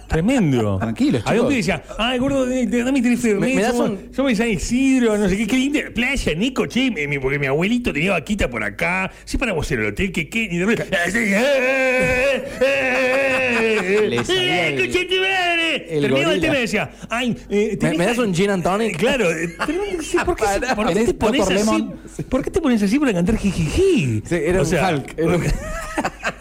Tremendo. 0.07 0.77
Tranquilos, 0.79 1.21
Había 1.25 1.41
un 1.43 1.49
que 1.49 1.55
decía, 1.57 1.83
ay, 1.97 2.17
gordo, 2.17 2.45
tres 2.47 2.71
Me- 2.93 3.21
cervezas. 3.53 3.75
un- 3.75 4.11
Yo 4.11 4.23
me 4.23 4.31
decía 4.31 4.47
Isidro, 4.47 5.17
no 5.17 5.29
sé 5.29 5.37
qué, 5.37 5.45
qué 5.47 5.55
linda 5.55 5.79
playa, 5.93 6.33
Nico, 6.35 6.65
che, 6.65 6.89
mi- 6.89 7.05
mi- 7.07 7.19
porque 7.19 7.37
mi 7.37 7.45
abuelito 7.45 7.93
tenía 7.93 8.11
vaquita 8.11 8.49
por 8.49 8.63
acá. 8.63 9.11
Sí, 9.25 9.37
paramos 9.37 9.71
en 9.71 9.79
el 9.81 9.85
hotel, 9.87 10.11
que 10.11 10.27
qué. 10.27 10.43
Y 10.51 10.57
de 10.57 10.65
repente, 10.65 10.95
"Ah, 10.97 11.09
sí, 11.11 11.17
eh, 11.19 11.33
eh, 11.39 12.43
eh, 12.61 14.21
eh, 14.21 15.05
tu 15.05 15.15
madre". 15.21 15.95
el 15.95 16.01
Terminaba 16.01 16.33
el 16.33 16.41
tema 16.41 16.57
y 16.57 16.61
decía, 16.61 16.91
ay, 17.09 17.37
eh, 17.49 17.69
¿Me, 17.71 17.77
tenés 17.77 17.97
me 17.97 18.05
das 18.05 18.17
un 18.17 18.33
gin 18.33 18.49
and 18.49 18.63
tonic? 18.63 18.97
Claro, 18.97 19.29
eh, 19.31 19.55
no 19.97 20.01
sé, 20.03 20.17
¿por 20.25 20.35
qué, 20.35 20.45
se- 20.47 20.59
Pará. 20.59 20.75
por 20.75 20.87
qué 20.87 20.93
¿Tenés 20.93 21.07
te 21.09 21.13
pones 21.13 21.49
así? 21.49 21.87
¿Por 22.29 22.43
qué 22.43 22.51
te 22.51 22.61
pones 22.61 22.81
así 22.83 22.99
para 22.99 23.13
cantar 23.13 23.37
jijiji? 23.37 24.23
Sí, 24.25 24.35
era 24.35 24.59
O 24.59 24.61
un 24.63 24.67
sea, 24.67 24.89
Hulk. 24.89 25.13
Era 25.17 25.27
un- 25.37 25.43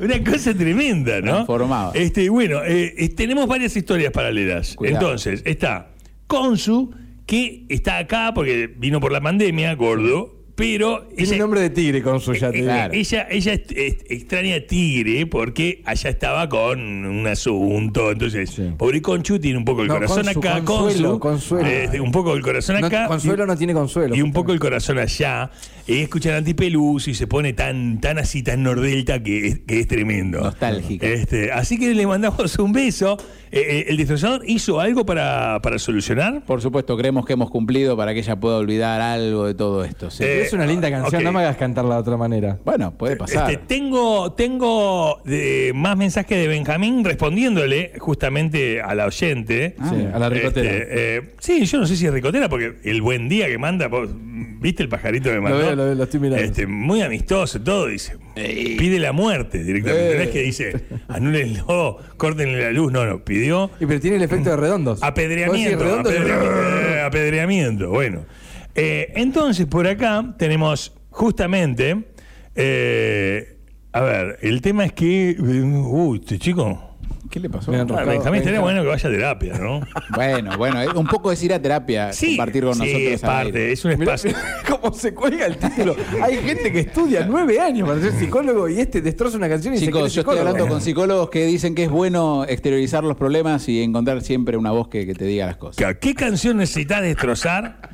Una 0.00 0.24
cosa 0.24 0.54
tremenda, 0.54 1.20
¿no? 1.20 1.32
Transformaba. 1.32 1.92
Este, 1.94 2.28
bueno, 2.30 2.64
eh, 2.64 2.94
eh, 2.96 3.08
tenemos 3.10 3.46
varias 3.46 3.76
historias 3.76 4.12
paralelas. 4.12 4.74
Cuidado. 4.74 5.06
Entonces, 5.06 5.42
está 5.44 5.90
Consu, 6.26 6.94
que 7.26 7.66
está 7.68 7.98
acá 7.98 8.32
porque 8.34 8.66
vino 8.66 8.98
por 9.00 9.12
la 9.12 9.20
pandemia, 9.20 9.74
gordo, 9.74 10.39
pero 10.60 11.08
Tiene 11.16 11.38
nombre 11.38 11.60
de 11.60 11.70
tigre 11.70 12.02
con 12.02 12.20
su 12.20 12.34
ya 12.34 12.50
te 12.50 12.58
eh, 12.58 12.60
digo. 12.60 12.72
Claro. 12.72 12.92
ella, 12.94 13.26
ella 13.30 13.52
es- 13.54 13.62
es- 13.74 13.96
extraña 14.08 14.56
a 14.56 14.60
Tigre 14.60 15.26
porque 15.26 15.82
allá 15.84 16.10
estaba 16.10 16.48
con 16.48 16.78
un 17.06 17.26
asunto. 17.26 18.10
Entonces, 18.12 18.50
Sí. 18.50 18.70
pobre 18.76 19.00
Conchu 19.02 19.38
tiene 19.38 19.58
un 19.58 19.64
poco 19.64 19.82
el 19.82 19.88
No, 19.88 19.94
corazón 19.94 20.24
Consu, 20.24 20.38
acá. 20.38 20.62
Consuelo, 20.64 21.18
Consu, 21.18 21.20
Consuelo. 21.56 21.66
este, 21.68 22.00
un 22.00 22.12
poco 22.12 22.34
el 22.34 22.42
corazón 22.42 22.80
No, 22.80 22.86
acá. 22.86 23.06
consuelo 23.06 23.44
y- 23.44 23.46
no 23.46 23.56
tiene 23.56 23.72
consuelo. 23.74 24.14
y 24.14 24.22
un 24.22 24.32
poco 24.32 24.52
el 24.52 24.60
corazón 24.60 24.98
allá. 24.98 25.50
Y 25.86 26.02
escuchan 26.02 26.34
Antipelus 26.34 27.08
y 27.08 27.14
se 27.14 27.26
pone 27.26 27.52
tan, 27.52 28.00
tan 28.00 28.18
así, 28.18 28.42
tan 28.44 28.62
nordelta 28.62 29.20
que 29.22 29.46
es, 29.48 29.58
que 29.60 29.80
es 29.80 29.88
tremendo. 29.88 30.40
Nostálgica. 30.40 31.06
Este, 31.06 31.50
así 31.50 31.78
que 31.78 31.94
le 31.94 32.06
mandamos 32.06 32.56
un 32.58 32.72
beso. 32.72 33.16
Eh, 33.50 33.58
eh, 33.68 33.84
¿El 33.88 33.96
destrozador 33.96 34.42
hizo 34.46 34.78
algo 34.78 35.04
para, 35.04 35.58
para 35.62 35.78
solucionar? 35.80 36.44
Por 36.44 36.60
supuesto, 36.62 36.96
creemos 36.96 37.26
que 37.26 37.32
hemos 37.32 37.50
cumplido 37.50 37.96
para 37.96 38.14
que 38.14 38.20
ella 38.20 38.38
pueda 38.38 38.58
olvidar 38.58 39.00
algo 39.00 39.46
de 39.46 39.54
todo 39.54 39.82
esto. 39.84 40.10
¿sí? 40.10 40.22
Eh, 40.22 40.46
es 40.50 40.54
una 40.54 40.66
linda 40.66 40.90
canción, 40.90 41.22
no 41.24 41.32
me 41.32 41.40
hagas 41.40 41.56
cantarla 41.56 41.94
de 41.96 42.00
otra 42.00 42.16
manera. 42.16 42.58
bueno, 42.64 42.92
puede 42.96 43.16
pasar. 43.16 43.50
Este, 43.50 43.64
tengo 43.66 44.32
tengo 44.32 45.20
eh, 45.26 45.72
más 45.74 45.96
mensajes 45.96 46.38
de 46.38 46.48
Benjamín 46.48 47.04
respondiéndole 47.04 47.92
justamente 47.98 48.80
a 48.80 48.94
la 48.94 49.06
oyente. 49.06 49.74
Ah, 49.78 49.90
Sí, 49.90 50.06
a 50.12 50.18
la 50.18 50.28
ricotera. 50.28 50.70
Este, 50.70 51.16
eh, 51.16 51.22
sí, 51.38 51.64
yo 51.64 51.78
no 51.78 51.86
sé 51.86 51.96
si 51.96 52.06
es 52.06 52.12
ricotera, 52.12 52.48
porque 52.48 52.76
el 52.84 53.02
buen 53.02 53.28
día 53.28 53.46
que 53.48 53.58
manda, 53.58 53.88
vos, 53.88 54.08
¿viste 54.14 54.82
el 54.82 54.88
pajarito 54.88 55.30
que 55.30 55.40
mandó? 55.40 55.58
veo, 55.58 55.74
lo 55.76 55.84
veo, 55.86 55.94
lo 55.94 56.04
estoy 56.04 56.20
mirando. 56.20 56.44
Este, 56.44 56.66
muy 56.66 57.02
amistoso, 57.02 57.60
todo, 57.60 57.86
dice. 57.86 58.16
Pide 58.34 58.98
la 59.00 59.12
muerte 59.12 59.62
directamente. 59.64 60.12
Eh. 60.12 60.16
No 60.16 60.22
es 60.22 60.28
que 60.30 60.42
dice, 60.42 60.72
anúlenlo, 61.08 61.98
córtenle 62.16 62.62
la 62.62 62.70
luz. 62.72 62.92
No, 62.92 63.04
no, 63.04 63.22
pidió 63.24 63.70
Y 63.80 63.86
pero 63.86 64.00
tiene 64.00 64.16
el 64.16 64.22
efecto 64.22 64.50
de 64.50 64.56
redondos. 64.56 65.02
apedreamiento. 65.02 65.78
¿Vos 65.78 66.04
decís 66.04 66.12
redondos? 66.12 66.12
apedreamiento, 66.14 66.90
eh, 66.96 67.00
apedreamiento, 67.02 67.90
bueno. 67.90 68.24
Eh, 68.80 69.12
entonces, 69.16 69.66
por 69.66 69.86
acá 69.86 70.34
tenemos 70.38 70.92
justamente. 71.10 72.04
eh, 72.54 73.56
a 73.92 74.00
ver, 74.02 74.38
el 74.42 74.60
tema 74.62 74.84
es 74.84 74.92
que. 74.92 75.36
Uy, 75.40 76.18
este 76.20 76.38
chico. 76.38 76.86
¿Qué 77.28 77.38
le 77.38 77.48
pasó? 77.48 77.70
Ah, 77.72 77.84
Benjamín 78.04 78.38
estaría 78.40 78.60
bueno 78.60 78.82
que 78.82 78.88
vaya 78.88 79.08
a 79.08 79.12
terapia, 79.12 79.54
¿no? 79.56 79.80
Bueno, 80.16 80.58
bueno, 80.58 80.80
un 80.96 81.06
poco 81.06 81.30
es 81.30 81.40
ir 81.44 81.52
a 81.54 81.62
terapia, 81.62 82.12
Sí, 82.12 82.36
compartir 82.36 82.64
con 82.64 82.74
sí, 82.74 82.80
nosotros. 82.80 83.02
es 83.12 83.20
parte, 83.20 83.72
es 83.72 83.84
un 83.84 83.92
espacio. 83.92 84.30
mirá 84.30 84.42
cómo 84.68 84.92
se 84.92 85.14
cuelga 85.14 85.46
el 85.46 85.56
título. 85.56 85.94
Hay 86.22 86.38
gente 86.38 86.72
que 86.72 86.80
estudia 86.80 87.24
nueve 87.28 87.60
años 87.60 87.88
para 87.88 88.00
ser 88.00 88.12
psicólogo 88.14 88.68
y 88.68 88.80
este 88.80 89.00
destroza 89.00 89.36
una 89.36 89.48
canción 89.48 89.74
y 89.74 89.78
se 89.78 89.86
Chicos, 89.86 90.12
yo 90.12 90.22
estoy 90.22 90.38
hablando 90.38 90.66
con 90.66 90.80
psicólogos 90.82 91.30
que 91.30 91.46
dicen 91.46 91.76
que 91.76 91.84
es 91.84 91.90
bueno 91.90 92.44
exteriorizar 92.48 93.04
los 93.04 93.16
problemas 93.16 93.68
y 93.68 93.80
encontrar 93.80 94.22
siempre 94.22 94.56
una 94.56 94.72
voz 94.72 94.88
que, 94.88 95.06
que 95.06 95.14
te 95.14 95.24
diga 95.24 95.46
las 95.46 95.56
cosas. 95.56 95.96
¿Qué 96.00 96.14
canción 96.14 96.56
necesitas 96.56 97.00
destrozar? 97.02 97.89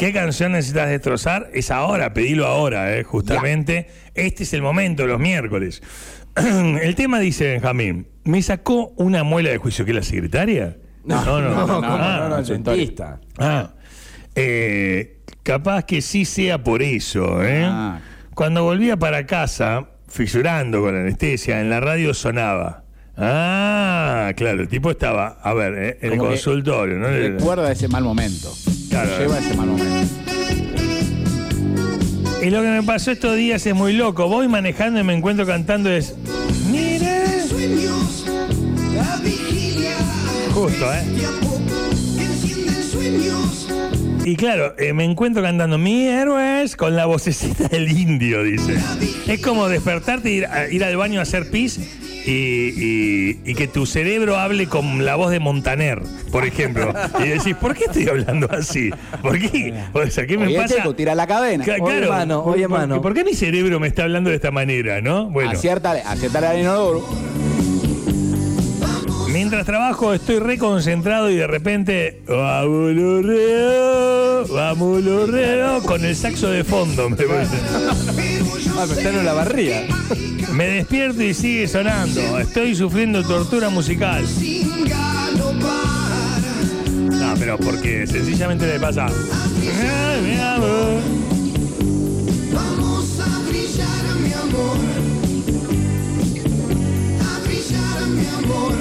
¿Qué 0.00 0.14
canción 0.14 0.52
necesitas 0.52 0.88
destrozar? 0.88 1.50
Es 1.52 1.70
ahora, 1.70 2.14
pedilo 2.14 2.46
ahora, 2.46 2.96
eh, 2.96 3.04
justamente. 3.04 3.88
Este 4.14 4.44
es 4.44 4.54
el 4.54 4.62
momento, 4.62 5.06
los 5.06 5.20
miércoles. 5.20 5.82
El 6.36 6.94
tema 6.94 7.18
dice 7.18 7.48
Benjamín, 7.48 8.06
me 8.24 8.40
sacó 8.40 8.94
una 8.96 9.24
muela 9.24 9.50
de 9.50 9.58
juicio, 9.58 9.84
que 9.84 9.90
es 9.90 9.96
la 9.96 10.02
secretaria? 10.02 10.78
No, 11.04 11.22
no, 11.22 11.42
no, 11.42 11.66
no, 11.66 11.80
Ah, 11.84 12.28
no, 12.30 12.36
no, 12.38 12.42
dentista. 12.42 13.20
Ah, 13.36 13.74
eh, 14.34 15.18
capaz 15.42 15.84
que 15.84 16.00
sí 16.00 16.24
sea 16.24 16.64
por 16.64 16.80
eso, 16.80 17.44
¿eh? 17.44 17.64
Ah. 17.66 18.00
Cuando 18.34 18.64
volvía 18.64 18.96
para 18.96 19.26
casa, 19.26 19.90
fisurando 20.08 20.80
con 20.80 20.96
anestesia, 20.96 21.60
en 21.60 21.68
la 21.68 21.80
radio 21.80 22.14
sonaba. 22.14 22.84
Ah, 23.18 24.32
claro, 24.34 24.62
el 24.62 24.68
tipo 24.68 24.90
estaba, 24.90 25.40
a 25.42 25.52
ver, 25.52 25.74
¿eh? 25.76 25.98
en 26.00 26.14
el 26.14 26.18
consultorio, 26.18 26.96
¿no? 26.96 27.08
Recuerda 27.08 27.70
ese 27.70 27.86
mal 27.86 28.02
momento. 28.02 28.50
Claro. 28.90 29.18
Lleva 29.18 29.38
ese 29.38 29.54
mal 29.54 29.66
momento. 29.68 30.14
Y 32.42 32.50
lo 32.50 32.62
que 32.62 32.68
me 32.68 32.82
pasó 32.82 33.10
estos 33.10 33.36
días 33.36 33.64
es 33.66 33.74
muy 33.74 33.92
loco. 33.92 34.28
Voy 34.28 34.48
manejando 34.48 34.98
y 35.00 35.04
me 35.04 35.14
encuentro 35.14 35.46
cantando 35.46 35.90
es. 35.90 36.14
Mire. 36.70 37.42
sueños, 37.48 38.26
la 38.94 39.16
vigilia, 39.22 39.94
Justo, 40.54 40.92
¿eh? 40.92 41.02
Y 44.24 44.36
claro, 44.36 44.74
eh, 44.78 44.92
me 44.92 45.04
encuentro 45.04 45.42
cantando 45.42 45.78
Mi 45.78 46.04
héroes 46.06 46.76
con 46.76 46.94
la 46.94 47.06
vocecita 47.06 47.68
del 47.68 47.90
indio, 47.90 48.42
dice. 48.42 48.76
Es 49.26 49.40
como 49.40 49.68
despertarte, 49.68 50.30
ir, 50.30 50.46
a- 50.46 50.68
ir 50.70 50.84
al 50.84 50.96
baño 50.96 51.20
a 51.20 51.22
hacer 51.22 51.50
pis 51.50 51.80
y, 52.26 52.30
y- 52.32 53.40
y 53.44 53.54
que 53.54 53.66
tu 53.68 53.86
cerebro 53.86 54.36
hable 54.38 54.66
con 54.66 55.04
la 55.04 55.16
voz 55.16 55.30
de 55.30 55.40
Montaner, 55.40 56.00
por 56.30 56.44
ejemplo. 56.46 56.92
Y 57.18 57.28
decís, 57.28 57.54
¿por 57.56 57.74
qué 57.74 57.84
estoy 57.84 58.08
hablando 58.08 58.48
así? 58.50 58.90
¿Por 59.22 59.38
qué? 59.38 59.74
O 59.92 60.06
sea, 60.06 60.26
¿qué 60.26 60.36
me 60.38 60.46
Oye, 60.46 60.56
pasa? 60.56 60.76
Checo, 60.76 60.94
tira 60.94 61.14
la 61.14 61.26
cadena. 61.26 61.64
Ca- 61.64 61.76
Oye, 61.80 62.06
mano, 62.08 62.44
¿por- 62.44 62.54
oye, 62.54 62.68
por- 62.68 62.78
mano. 62.78 63.00
¿Por 63.02 63.14
qué 63.14 63.24
mi 63.24 63.34
cerebro 63.34 63.80
me 63.80 63.88
está 63.88 64.02
hablando 64.04 64.30
de 64.30 64.36
esta 64.36 64.50
manera, 64.50 65.00
no? 65.00 65.30
Bueno. 65.30 65.50
Acierta, 65.50 65.92
acierta 65.92 66.54
el 66.54 66.60
inodoro. 66.62 67.04
Mientras 69.40 69.64
trabajo 69.64 70.12
estoy 70.12 70.38
reconcentrado 70.38 71.30
y 71.30 71.36
de 71.36 71.46
repente 71.46 72.20
vamos 72.28 72.90
los 72.92 73.24
reos, 73.24 74.50
vamos 74.50 75.02
los 75.02 75.30
reos, 75.30 75.82
con 75.84 76.04
el 76.04 76.14
saxo 76.14 76.50
de 76.50 76.62
fondo. 76.62 77.08
Me, 77.08 77.16
Ah, 78.76 78.84
está 78.84 79.08
en 79.08 79.24
la 79.24 79.32
barriga. 79.32 79.84
me 80.52 80.66
despierto 80.66 81.22
y 81.22 81.32
sigue 81.32 81.66
sonando. 81.68 82.38
Estoy 82.38 82.74
sufriendo 82.74 83.22
tortura 83.22 83.70
musical. 83.70 84.26
No, 87.10 87.34
pero 87.38 87.56
porque 87.56 88.06
sencillamente 88.06 88.66
le 88.66 88.78
pasa. 88.78 89.06
Ay, 89.06 90.20
mi 90.20 90.38
amor. 90.38 91.00
vamos 92.52 93.20
a 93.20 93.48
brillar, 93.48 94.04
mi 94.22 94.32
amor. 94.34 94.76
A 97.22 97.38
brillar, 97.46 98.06
mi 98.06 98.44
amor. 98.44 98.79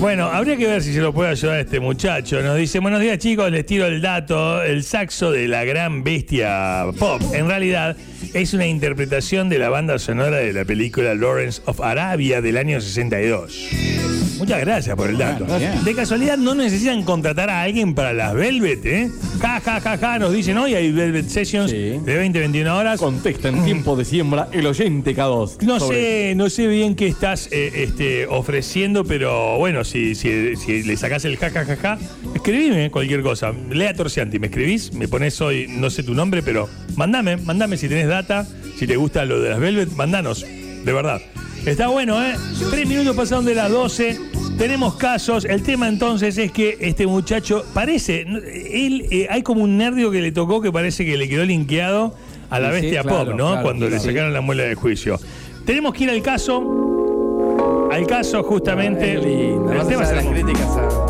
Bueno, 0.00 0.28
habría 0.28 0.56
que 0.56 0.66
ver 0.66 0.82
si 0.82 0.94
se 0.94 1.00
lo 1.00 1.12
puede 1.12 1.28
ayudar 1.28 1.60
este 1.60 1.78
muchacho. 1.78 2.40
Nos 2.40 2.56
dice, 2.56 2.78
buenos 2.78 3.02
días 3.02 3.18
chicos, 3.18 3.50
les 3.50 3.66
tiro 3.66 3.84
el 3.84 4.00
dato, 4.00 4.62
el 4.62 4.82
saxo 4.82 5.30
de 5.30 5.46
la 5.46 5.64
gran 5.64 6.02
bestia 6.02 6.86
pop. 6.98 7.20
En 7.34 7.46
realidad 7.46 7.98
es 8.32 8.54
una 8.54 8.66
interpretación 8.66 9.50
de 9.50 9.58
la 9.58 9.68
banda 9.68 9.98
sonora 9.98 10.38
de 10.38 10.54
la 10.54 10.64
película 10.64 11.14
Lawrence 11.14 11.60
of 11.66 11.82
Arabia 11.82 12.40
del 12.40 12.56
año 12.56 12.80
62. 12.80 14.19
Muchas 14.40 14.60
gracias 14.60 14.96
por 14.96 15.08
el 15.10 15.18
dato. 15.18 15.46
De 15.84 15.94
casualidad 15.94 16.36
no 16.36 16.54
necesitan 16.54 17.02
contratar 17.04 17.48
a 17.50 17.62
alguien 17.62 17.94
para 17.94 18.12
las 18.12 18.34
Velvet, 18.34 18.84
¿eh? 18.86 19.10
Ja, 19.40 19.60
ja, 19.60 19.80
ja, 19.80 19.96
ja, 19.98 20.18
nos 20.18 20.32
dicen 20.32 20.56
hoy 20.58 20.74
hay 20.74 20.90
Velvet 20.90 21.28
Sessions 21.28 21.70
Sí. 21.70 21.76
de 22.04 22.16
20, 22.16 22.38
21 22.40 22.76
horas. 22.76 22.98
Contesta 22.98 23.48
en 23.48 23.64
tiempo 23.64 23.94
de 23.96 24.04
siembra 24.04 24.48
el 24.52 24.66
oyente 24.66 25.14
K2. 25.14 25.62
No 25.62 25.78
Sobre- 25.78 26.30
sé, 26.30 26.34
no 26.34 26.50
sé 26.50 26.66
bien 26.66 26.94
qué 26.96 27.06
estás 27.06 27.48
eh, 27.52 27.70
este, 27.84 28.26
ofreciendo, 28.26 29.04
pero 29.04 29.58
bueno, 29.58 29.84
si, 29.84 30.14
si, 30.14 30.56
si 30.56 30.82
le 30.82 30.96
sacás 30.96 31.24
el 31.24 31.36
jajajaja, 31.36 31.98
escribime 32.34 32.90
cualquier 32.90 33.22
cosa. 33.22 33.52
Lea 33.70 33.94
Torcianti, 33.94 34.38
me 34.38 34.46
escribís, 34.48 34.92
me 34.94 35.06
pones 35.06 35.40
hoy, 35.40 35.66
no 35.68 35.90
sé 35.90 36.02
tu 36.02 36.14
nombre, 36.14 36.42
pero 36.42 36.68
mandame, 36.96 37.36
mandame 37.36 37.76
si 37.76 37.88
tenés 37.88 38.08
data, 38.08 38.46
si 38.78 38.86
te 38.86 38.96
gusta 38.96 39.24
lo 39.24 39.40
de 39.40 39.50
las 39.50 39.60
Velvet, 39.60 39.90
mandanos, 39.92 40.42
de 40.42 40.92
verdad. 40.92 41.20
Está 41.66 41.88
bueno, 41.88 42.24
¿eh? 42.24 42.34
Tres 42.70 42.88
minutos 42.88 43.14
pasaron 43.14 43.44
de 43.44 43.54
las 43.54 43.70
12. 43.70 44.18
Tenemos 44.60 44.96
casos. 44.96 45.46
El 45.46 45.62
tema 45.62 45.88
entonces 45.88 46.36
es 46.36 46.52
que 46.52 46.76
este 46.80 47.06
muchacho 47.06 47.64
parece. 47.72 48.20
Él, 48.20 49.06
eh, 49.10 49.26
hay 49.30 49.40
como 49.42 49.62
un 49.64 49.78
nervio 49.78 50.10
que 50.10 50.20
le 50.20 50.32
tocó 50.32 50.60
que 50.60 50.70
parece 50.70 51.06
que 51.06 51.16
le 51.16 51.30
quedó 51.30 51.46
linkeado 51.46 52.14
a 52.50 52.60
la 52.60 52.68
Sí, 52.72 52.74
sí, 52.76 52.82
bestia 52.82 53.02
claro, 53.02 53.30
pop, 53.30 53.34
¿no? 53.38 53.46
claro, 53.52 53.62
Cuando 53.62 53.88
le 53.88 53.98
sacaron 53.98 54.34
la 54.34 54.42
muela 54.42 54.64
de 54.64 54.74
juicio. 54.74 55.18
Tenemos 55.64 55.94
que 55.94 56.04
ir 56.04 56.10
al 56.10 56.20
caso. 56.20 57.88
Al 57.90 58.06
caso, 58.06 58.42
justamente. 58.42 59.14
El 59.14 59.86
tema 59.88 60.02
las 60.12 60.26
críticas 60.26 60.76
a- 60.76 61.09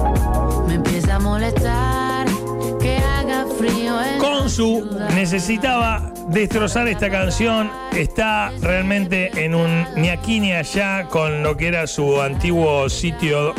Consu 4.40 4.88
necesitaba 5.14 6.14
destrozar 6.28 6.88
esta 6.88 7.10
canción. 7.10 7.70
Está 7.94 8.50
realmente 8.62 9.30
en 9.44 9.54
un 9.54 9.84
ni 9.96 10.08
aquí 10.08 10.40
ni 10.40 10.52
allá 10.52 11.08
con 11.10 11.42
lo 11.42 11.58
que 11.58 11.68
era 11.68 11.86
su 11.86 12.22
antiguo 12.22 12.88
sitio 12.88 13.52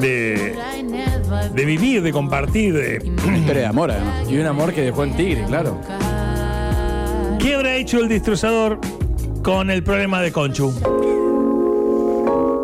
de, 0.00 0.56
de 1.54 1.64
vivir, 1.64 2.02
de 2.02 2.12
compartir. 2.12 2.74
De... 2.74 3.12
Una 3.24 3.38
historia 3.38 3.62
de 3.62 3.66
amor, 3.66 3.92
además. 3.92 4.28
Y 4.28 4.38
un 4.38 4.46
amor 4.46 4.72
que 4.72 4.82
dejó 4.82 5.04
en 5.04 5.14
Tigre, 5.14 5.44
claro. 5.46 5.80
¿Qué 7.38 7.54
habrá 7.54 7.76
hecho 7.76 8.00
el 8.00 8.08
destrozador 8.08 8.80
con 9.44 9.70
el 9.70 9.84
problema 9.84 10.20
de 10.20 10.32
Conchu? 10.32 10.74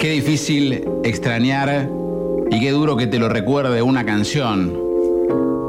Qué 0.00 0.10
difícil 0.10 0.84
extrañar 1.04 1.88
y 2.50 2.58
qué 2.58 2.72
duro 2.72 2.96
que 2.96 3.06
te 3.06 3.20
lo 3.20 3.28
recuerde 3.28 3.82
una 3.82 4.04
canción. 4.04 4.83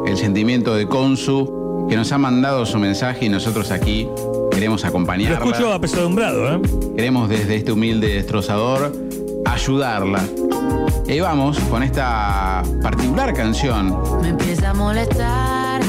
El 0.06 0.18
sentimiento 0.18 0.76
de 0.76 0.88
Consu, 0.88 1.88
que 1.90 1.96
nos 1.96 2.12
ha 2.12 2.18
mandado 2.18 2.66
su 2.66 2.78
mensaje 2.80 3.26
y 3.26 3.30
nosotros 3.30 3.72
aquí 3.72 4.08
queremos 4.52 4.82
Lo 4.84 4.88
acompañarla. 4.90 5.38
escucho 5.38 5.74
apesadumbrado, 5.74 6.56
¿eh? 6.56 6.62
Queremos 6.96 7.30
desde 7.30 7.56
este 7.56 7.72
humilde 7.72 8.08
destrozador 8.08 8.92
ayudarla. 9.46 10.24
Y 11.08 11.20
vamos 11.20 11.60
con 11.70 11.84
esta 11.84 12.64
particular 12.82 13.34
canción. 13.34 13.98
Me 14.22 14.30
empieza 14.30 14.72
a 14.72 14.74
molestar 14.74 15.82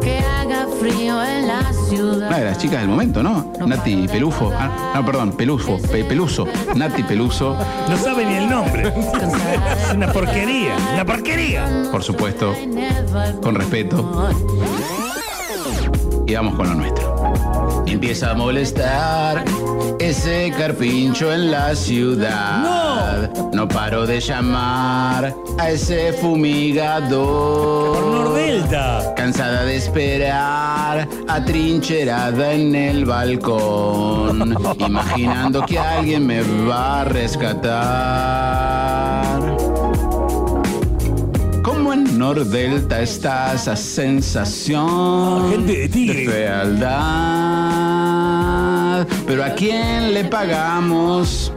que 0.00 0.18
haga 0.18 0.66
frío 0.80 1.22
en 1.22 1.41
ciudad. 1.96 2.28
Una 2.28 2.38
de 2.38 2.44
las 2.44 2.58
chicas 2.58 2.80
del 2.80 2.88
momento, 2.88 3.22
¿no? 3.22 3.52
Nati 3.66 4.08
Pelufo. 4.08 4.52
Ah, 4.58 4.92
no, 4.94 5.04
perdón, 5.04 5.32
Pelufo. 5.32 5.78
Pe- 5.90 6.04
Peluso. 6.04 6.46
Nati 6.74 7.02
Peluso, 7.02 7.56
No 7.88 7.96
sabe 7.96 8.24
ni 8.26 8.34
el 8.34 8.48
nombre. 8.48 8.82
Es 8.92 9.94
una 9.94 10.10
porquería, 10.12 10.74
una 10.94 11.04
porquería. 11.04 11.88
por 11.90 12.02
supuesto. 12.02 12.54
Con 13.42 13.54
respeto. 13.54 14.30
Y 16.26 16.34
vamos 16.34 16.54
con 16.54 16.68
lo 16.68 16.74
nuestro. 16.74 17.82
Empieza 17.86 18.30
a 18.30 18.34
molestar 18.34 19.44
ese 19.98 20.52
carpincho 20.56 21.32
en 21.32 21.50
la 21.50 21.74
ciudad. 21.74 23.30
No, 23.34 23.41
paro 23.68 24.06
de 24.06 24.20
llamar 24.20 25.34
a 25.58 25.70
ese 25.70 26.12
fumigador. 26.14 27.92
Por 27.94 28.04
Nordelta. 28.04 29.14
Cansada 29.16 29.64
de 29.64 29.76
esperar, 29.76 31.08
atrincherada 31.28 32.52
en 32.52 32.74
el 32.74 33.04
balcón, 33.04 34.56
imaginando 34.78 35.64
que 35.66 35.78
alguien 35.78 36.26
me 36.26 36.42
va 36.68 37.00
a 37.02 37.04
rescatar. 37.04 38.52
Como 41.62 41.92
en 41.92 42.18
Nordelta 42.18 43.00
está 43.00 43.54
esa 43.54 43.76
sensación 43.76 44.82
Ah, 44.88 45.46
gente 45.50 45.72
de 45.78 45.88
Tigre. 45.88 46.26
fealdad. 46.26 46.92
Pero 49.26 49.44
a 49.44 49.50
quién 49.50 50.12
le 50.14 50.24
pagamos? 50.24 51.52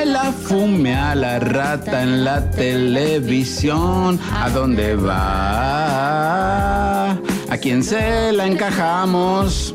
Me 0.00 0.06
la 0.06 0.32
fume 0.32 0.96
a 0.96 1.14
la 1.14 1.38
rata 1.38 2.02
en 2.02 2.24
la 2.24 2.50
televisión. 2.50 4.18
¿A 4.32 4.48
dónde 4.48 4.96
va? 4.96 6.30
¿A 7.10 7.58
quién 7.60 7.84
se 7.84 8.32
la 8.32 8.46
encajamos? 8.46 9.74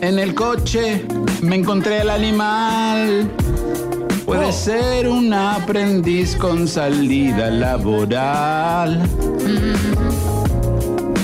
En 0.00 0.18
el 0.18 0.34
coche 0.34 1.06
me 1.42 1.54
encontré 1.54 2.00
al 2.00 2.10
animal. 2.10 3.30
Puede 4.26 4.50
ser 4.52 5.08
un 5.08 5.32
aprendiz 5.32 6.34
con 6.34 6.66
salida 6.66 7.52
laboral. 7.52 9.08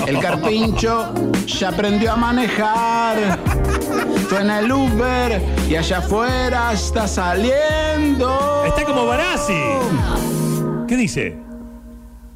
El 0.07 0.17
carpincho 0.19 1.13
ya 1.45 1.67
aprendió 1.71 2.13
a 2.13 2.15
manejar. 2.15 3.37
Suena 4.29 4.59
el 4.59 4.71
Uber 4.71 5.41
y 5.69 5.75
allá 5.75 5.97
afuera 5.99 6.71
está 6.73 7.07
saliendo. 7.07 8.63
Está 8.65 8.85
como 8.85 9.05
Barassi. 9.05 9.53
¿Qué 10.87 10.95
dice? 10.95 11.37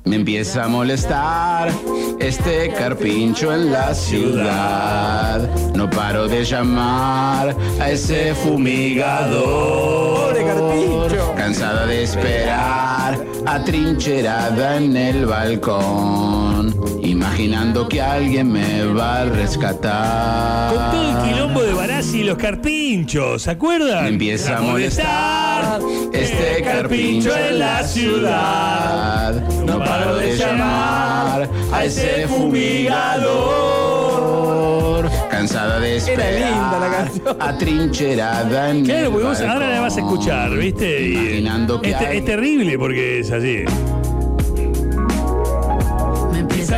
Me 0.06 0.18
empieza 0.18 0.66
a 0.66 0.68
molestar 0.68 1.72
este 2.20 2.72
carpincho 2.74 3.52
en 3.52 3.72
la 3.72 3.96
ciudad. 3.96 5.50
No 5.74 5.90
paro 5.90 6.28
de 6.28 6.46
llamar 6.46 7.56
a 7.80 7.90
ese 7.90 8.36
fumigador. 8.36 10.30
Pobre 10.30 10.46
carpincho. 10.46 11.34
Cansada 11.36 11.88
de 11.88 12.04
esperar, 12.04 13.26
atrincherada 13.48 14.78
en 14.78 14.96
el 14.96 15.26
balcón. 15.26 16.76
Imaginando 17.06 17.88
que 17.88 18.02
alguien 18.02 18.52
me 18.52 18.84
va 18.86 19.22
a 19.22 19.26
rescatar. 19.26 20.74
Con 20.74 20.92
todo 20.92 21.24
el 21.24 21.30
quilombo 21.30 21.62
de 21.62 21.74
Barassi 21.74 22.22
y 22.22 22.24
los 22.24 22.38
carpinchos, 22.38 23.44
¿se 23.44 23.52
acuerdan? 23.52 24.04
Me 24.06 24.10
empieza 24.10 24.58
a 24.58 24.62
molestar 24.62 25.80
este 26.12 26.64
carpincho 26.64 27.30
en 27.38 27.60
la 27.60 27.84
ciudad. 27.84 29.34
No 29.66 29.78
paro 29.80 30.16
de 30.18 30.36
llamar 30.36 31.48
a 31.72 31.86
ese 31.86 32.28
fumigador. 32.28 35.10
Cansada 35.30 35.80
de 35.80 35.98
esperar. 35.98 36.34
Era 36.34 36.50
linda 36.50 36.80
la 36.80 36.90
canción. 36.98 37.38
Atrincherada 37.40 38.72
en 38.72 38.84
Claro, 38.86 39.12
porque 39.12 39.28
vos 39.28 39.42
ahora 39.42 39.70
la 39.70 39.82
vas 39.82 39.98
a 39.98 40.00
escuchar, 40.00 40.58
¿viste? 40.58 41.08
Y, 41.08 41.14
Imaginando 41.14 41.80
que 41.82 41.92
es, 41.92 41.96
hay- 41.98 42.18
es 42.18 42.26
terrible 42.26 42.80
porque 42.80 43.20
es 43.20 43.30
así. 43.32 43.64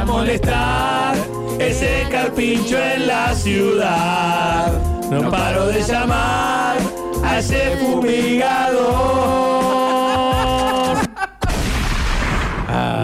Molestar 0.07 1.15
ese 1.59 2.07
carpincho 2.09 2.77
en 2.79 3.07
la 3.07 3.33
ciudad. 3.35 4.71
No 5.11 5.29
paro 5.29 5.67
de 5.67 5.83
llamar 5.83 6.77
a 7.23 7.39
ese 7.39 7.77
fumigador. 7.77 8.87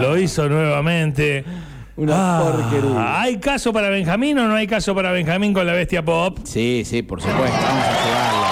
Lo 0.00 0.18
hizo 0.18 0.48
nuevamente. 0.48 1.44
Una 1.96 2.40
porquería. 2.42 3.20
¿Hay 3.20 3.38
caso 3.38 3.72
para 3.72 3.88
Benjamín 3.90 4.38
o 4.38 4.48
no 4.48 4.54
hay 4.54 4.66
caso 4.66 4.94
para 4.94 5.12
Benjamín 5.12 5.52
con 5.52 5.66
la 5.66 5.74
bestia 5.74 6.04
pop? 6.04 6.38
Sí, 6.44 6.82
sí, 6.84 7.02
por 7.02 7.20
supuesto. 7.20 7.56
Vamos 7.62 7.84
a 7.84 8.04
llevarla. 8.04 8.43